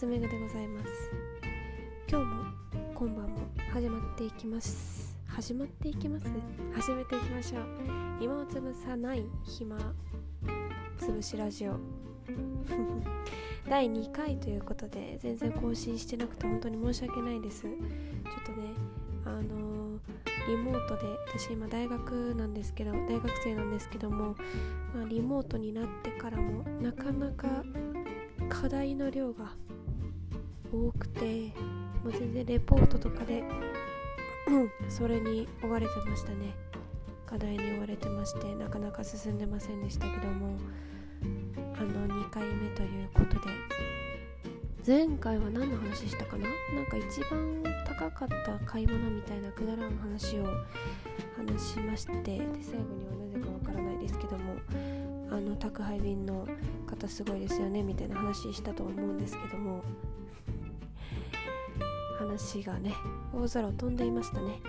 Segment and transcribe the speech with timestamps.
[0.00, 1.10] 夏目ぐでございます。
[2.08, 2.44] 今日も
[2.94, 3.36] 今晩も
[3.70, 5.14] 始まっていきます。
[5.26, 6.26] 始まっていきます？
[6.72, 7.64] 始めていきましょう。
[8.18, 9.76] 今を潰さない暇。
[10.98, 11.74] 潰しラジオ。
[13.68, 17.64] 第2回ということで全然更新してなくて本当に申し訳ないです。
[17.64, 17.76] ちょっ
[18.46, 18.72] とね
[19.26, 19.98] あの、
[20.48, 24.34] リモートで私今大学なんですけど大学生なんですけども、
[24.94, 27.62] まあ、リモートになってからもなかなか
[28.48, 29.52] 課題の量が
[30.72, 31.52] 多くて
[32.02, 33.42] もう全然レポートとかで
[34.88, 36.54] それに追われてましたね。
[37.26, 40.56] 課題に追われてましてなかなか進んでませんでしたけども
[41.76, 43.52] あの2回目ということで。
[44.86, 46.48] 前回は何の話したかな？
[46.74, 50.46] なんか一番高かった買い物みたいなくだらん話を
[51.36, 54.54] 話しましてで最後にはなぜかわからないですけども
[55.30, 56.48] あの宅配便の
[56.86, 59.84] 方すごいですよねみたいな話したと思うんですけども。
[62.20, 62.94] 話がね
[63.32, 64.60] 大空を飛んでいましたね。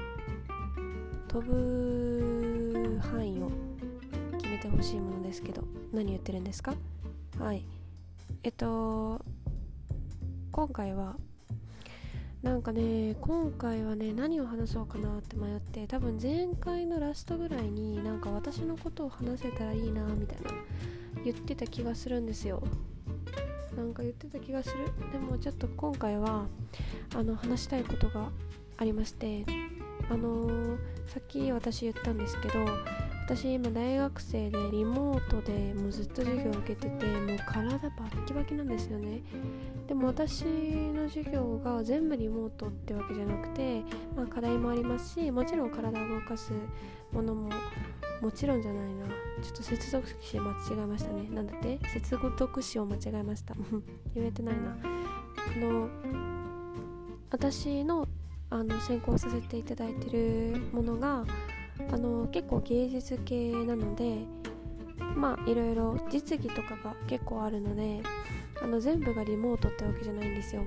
[1.27, 3.51] 飛ぶ範囲を
[4.37, 6.75] 決めてほしいものですけど何言ってるんですか？
[7.39, 7.65] はい。
[8.43, 9.23] えっと
[10.53, 11.17] 今回は
[12.41, 20.51] なんかね今回はね何を話そうかなって迷って多分前回のラストぐらいになんか私のことを話せたらいいなみたいな
[21.25, 22.63] 言ってた気がするんですよ。
[23.75, 24.85] なんか言ってた気がする。
[25.11, 26.45] でもちょっと今回は
[27.15, 28.29] あの話したいことが
[28.77, 29.45] ありまして
[30.09, 32.65] あのー、さっき私言ったんですけど
[33.25, 39.21] 私今大学生でリモートでもうずっと授業を受けててもう体バッキバキなんですよね。
[39.87, 43.83] でも私の授業が全部リモートってわけじゃなくて、
[44.15, 46.51] まあ、課題もありますしもちろん体を動かす
[47.11, 47.49] ものも
[48.21, 49.05] もちろんじゃないな。
[49.41, 51.27] ちょっと接続詞間違えましたね。
[51.31, 51.79] なんだって？
[51.93, 53.55] 接続詞を間違えました。
[54.13, 54.77] 言えてないな。
[54.83, 55.89] あの
[57.31, 58.07] 私の
[58.49, 61.23] あの専攻させていただいてるものが
[61.91, 64.25] あの結構芸術系なので
[65.15, 68.01] まあいろいろ実技とかが結構あるので
[68.61, 70.63] あの全部がリモートってわけじゃないんですよ。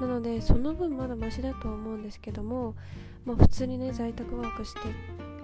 [0.00, 2.74] なのでその分まだマシだとは思うんですけども、
[3.24, 4.80] まあ、普通にね在宅ワークして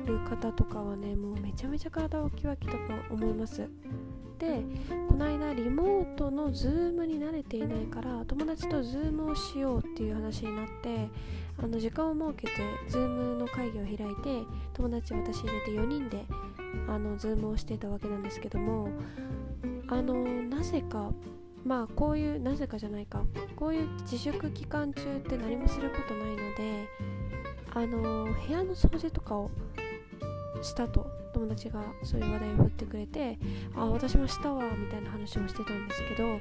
[0.07, 3.69] る方とかはねもうめちゃめちゃ体をきわきだと思います。
[4.39, 4.61] で
[5.09, 11.09] この間リモートの Zoom に慣れていないから友達と Zoom をしようっていう話になって
[11.63, 14.43] あの時間を設けて Zoom の会議を開いて
[14.73, 16.25] 友達私入れて4人で
[16.89, 18.89] あの Zoom をしてたわけなんですけども
[19.87, 21.13] あのなぜか
[21.65, 23.23] まあこういうなぜかじゃないか
[23.55, 26.89] こういう自粛期間中って何もすることないので
[27.75, 29.51] あの部屋の掃除とかを
[30.63, 33.39] したと友達がそういう話題を振ってくれて
[33.75, 36.39] あ私もしたわみたいな話をしてたんですけど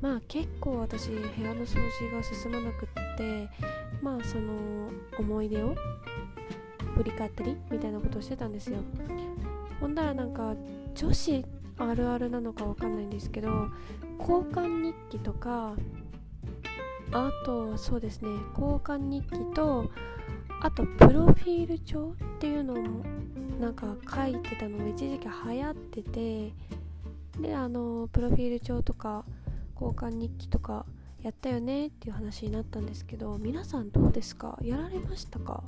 [0.00, 3.48] まあ結構私部屋の掃除が進まなくって
[4.02, 5.74] まあその思い出を
[6.96, 8.78] 振り返ったりみたいなことをしてたんですよ。
[9.80, 10.54] ほんだらなんか
[10.94, 11.44] 女子
[11.78, 13.48] あるあるなのかわかんないんですけど
[14.18, 15.74] 交換日記とか
[17.12, 19.90] あとはそうですね交換日記と
[20.60, 23.04] あとプロフィール帳っていうのも
[23.60, 26.52] なんか書いてたのが一時期流行ってて
[27.40, 29.24] であのプロフィール帳とか
[29.74, 30.86] 交換日記とか
[31.22, 34.58] やったよねっていう話になったんですけど皆さんどうですか？
[34.62, 35.64] やられましたか？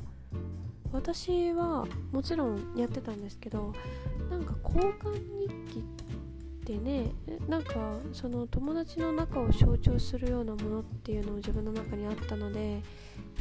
[0.93, 3.75] 私はもちろんやってたんですけど
[4.31, 5.83] なんか交換日記っ
[6.65, 7.11] てね
[7.49, 12.83] なんかその友達の中を象徴するようなものっていうのを自分の中にあったので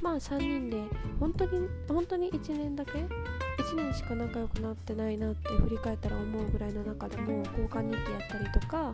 [0.02, 0.84] まあ3人で
[1.20, 3.08] 本当に本当に1年だけ？1
[3.76, 8.94] 年しか仲良くなってないなって振り返ったら思うぐらいの中でも交換日記やったりとか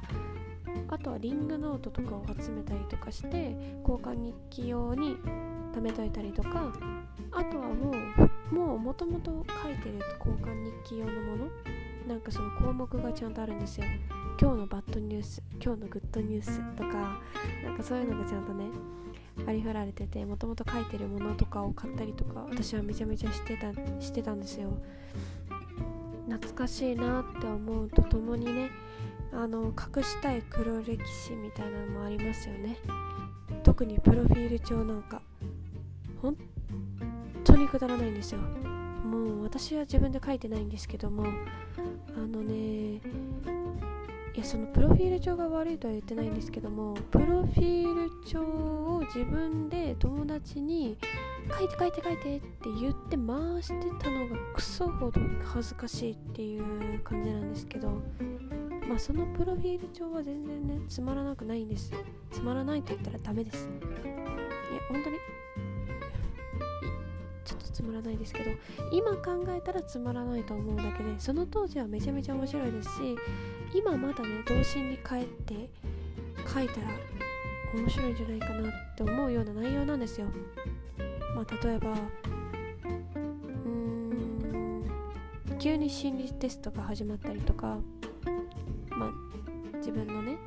[0.88, 5.18] あとはリングノートとかを集めたりとかして交換日記用に
[5.74, 6.72] 貯めといたりとか
[7.32, 7.92] あとはも
[8.52, 11.48] うもうもともと書いてる交換日記用のもの。
[12.08, 13.86] なんかその項目がちゃんとあるんですよ。
[14.40, 17.22] 今日のバッドニュース今日のグッドニュースとか
[17.64, 18.66] なんかそういうのがちゃんとね
[19.48, 24.72] ありふられててもともと書いてるものとかを買ったりとか私はめちゃめちゃしてたしてたんですよ。
[26.30, 28.70] 懐かしいなって思うとともにね
[29.34, 32.78] あの隠したい黒歴史みたいなのもありますよね。
[33.64, 35.22] 特にプロフィール帳なんか。
[36.22, 36.38] 本
[37.44, 38.40] 当にくだらないんですよ。
[38.40, 41.26] もう私は自分で書いてないんですけども
[42.16, 43.02] あのね
[44.34, 50.98] いやそのプロフィール帳が悪いとは言ってないんですけどもプロフィール帳を自分で友達に
[51.58, 52.48] 書いて書いて書いてって
[52.80, 57.90] 言って回してたのがクソほど恥ずかしいっていう感じなんですけど
[58.88, 61.92] まあそのプロフィール帳は全然ねつまらなくないんです
[62.32, 63.68] つまらないと言ったらダメです。
[64.72, 65.18] いや本当に
[67.52, 68.52] ちょっとつまらないですけど
[68.92, 73.16] 今考えたらつまらないと思うだけでその当時はめちゃめちゃ面白いですし
[73.74, 75.70] 今まだね童心に帰って
[76.54, 76.88] 書いたら
[77.74, 80.28] 面白いんじゃないかなって思うような内容なんですよ。
[81.36, 84.84] まあ例えばうーん
[85.58, 87.78] 急に心理テストが始まったりとか
[88.90, 89.12] まあ
[89.78, 90.38] 自分のね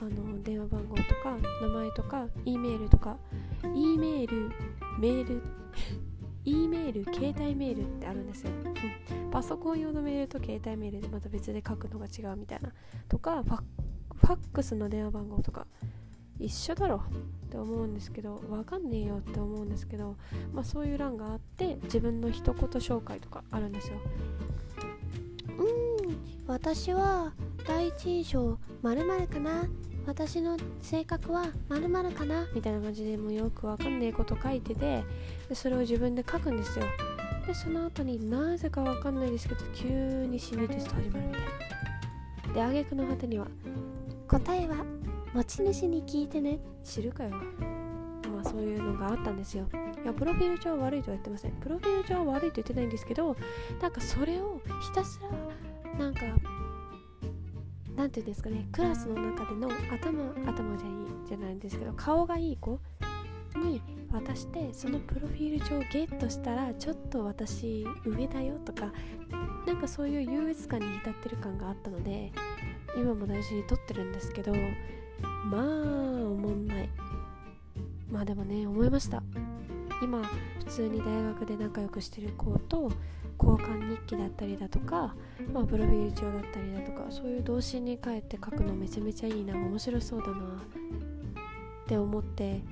[0.00, 3.16] あの電話番号とか名前とか E メールとか
[3.74, 4.50] E メール
[4.98, 5.42] メール
[6.48, 8.50] E メール携帯メールってあるんですよ。
[9.30, 12.72] パソコン用のメールと携帯メールでまた別で書くのが違うみたいな。
[13.06, 13.56] とかファ
[14.14, 15.66] ファックスの電話番号とか
[16.40, 17.02] 一緒だろ
[17.46, 20.16] って思うんですけどわかんねえよって思うんですけど
[20.52, 23.98] まあそういう欄があって自分の一言紹介とかあるんですよ。
[25.58, 26.16] うん。
[26.46, 27.34] 私は
[27.66, 29.64] 第一印象まるかな。
[30.08, 32.46] 私の性格はまるかな？
[32.54, 35.04] みたいな感じでもうよくわかんねえこと書いてて
[35.50, 36.86] でそれを自分で書くんですよ。
[37.46, 39.86] でその後になぜかわかんないですけど急
[40.24, 41.42] に心理テスト始まるみたい。
[42.48, 43.46] なで挙句の果てには
[44.26, 44.76] 答えは
[45.34, 46.58] 持ち主に聞いてね。
[46.82, 47.30] 知るかよ。
[47.30, 49.68] まあそういうのがあったんですよ。
[50.02, 51.52] いやプロフィール帳は悪いとは言ってません。
[51.52, 53.36] プロフィール帳は悪いと言ってないんですけど
[53.82, 56.22] なんかそれをひたすらなんか
[57.98, 60.94] なんていうんですかねクラスの中での頭頭じゃいい
[61.26, 62.78] じゃないんですけど顔がいい子
[63.56, 68.92] に渡してそのプロフィール帳をゲットしたらちょっと私上だよとか
[69.66, 72.30] なんかそういう優越感に浸ってる感があったので
[72.96, 74.52] 今も大事に撮ってるんですけど
[75.50, 75.64] まあお
[76.36, 76.88] もんない。
[78.10, 79.22] まあでもね思いました。
[80.00, 80.22] 今
[80.58, 82.90] 普通に大学で仲良くしてる子と
[83.40, 85.14] 交換日記だったりだとか、
[85.52, 90.38] まあ、プロフィール帳だったりだとかそういう童心に帰って書くのめちゃめちゃいいな面白そうだなっ
[91.86, 92.62] て思って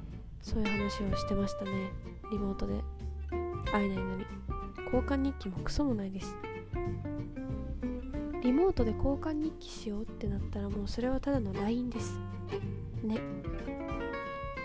[0.43, 1.91] そういう話をしてましたね
[2.31, 2.83] リモートで。
[3.73, 4.27] 会えないのに。
[4.87, 6.37] 交換日記もクソもないです。
[8.43, 12.19] リモートで交換日記しようってなったらもうそれはただの LINE です。
[13.03, 13.19] ね。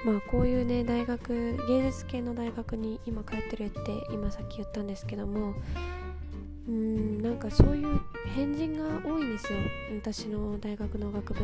[0.05, 3.79] まあこういうね大学芸術系の大学に今通ってるって
[4.11, 5.53] 今さっき言ったんですけども
[6.67, 7.99] うんなんかそういう
[8.33, 9.59] 変人が多いんですよ。
[9.95, 11.39] 私の大学の学部。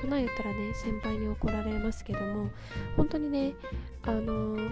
[0.00, 2.50] そんなん言ったらね先輩に怒られますけども
[2.96, 3.54] 本当にね
[4.02, 4.70] あのー、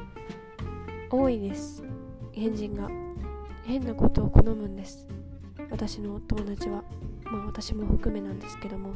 [1.11, 1.85] 多いです。
[2.33, 2.89] 変人が。
[3.65, 5.07] 変なことを好むんです。
[5.71, 6.83] 私の友達は。
[7.25, 8.95] まあ私も含めなんですけども。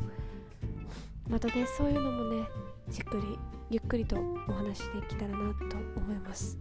[1.29, 2.49] またねそういうのもね
[2.89, 3.39] じっくり
[3.73, 4.17] ゆっくりと
[4.49, 6.59] お話できたらなと思います。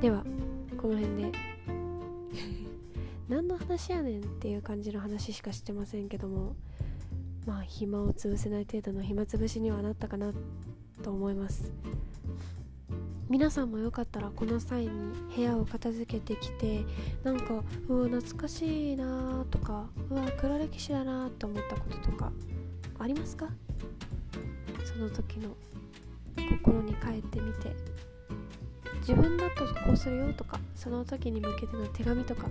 [0.00, 0.24] では
[0.76, 1.32] この辺で。
[3.30, 6.56] 何の話やねんっていう感じの話しかしてませんけども。
[7.46, 10.32] まあ暇を潰せない程度の暇つぶしにはなったかな
[11.04, 11.70] と思います。
[13.28, 14.90] 皆さんもよかったらこの際に
[15.36, 16.84] 部屋を片付けてきて
[17.22, 22.32] なんかうわ懐かしいなとかうわ黒歴史だなと思ったこととか
[22.98, 23.48] ありますか？
[24.98, 25.50] その時の
[26.58, 27.70] 心に帰ってみて
[28.98, 32.48] 自分だとこうするよとかその時に向けての手紙とか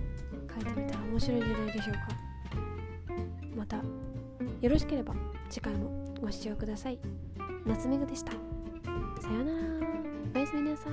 [0.54, 2.00] 書いてみたら面白いんじゃないでしょうか。
[3.54, 3.82] またよ
[4.62, 5.14] ろしければ
[5.50, 6.98] 次回もご視聴ください。
[7.66, 8.32] 夏目ぐでした。
[8.32, 8.42] さよ
[9.42, 9.58] うなら。
[10.34, 10.92] おやすみなさい。